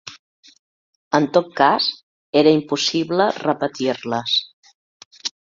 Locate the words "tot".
1.37-1.51